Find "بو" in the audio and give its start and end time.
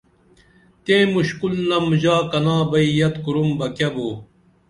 3.93-4.09